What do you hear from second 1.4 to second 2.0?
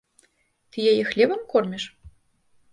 корміш?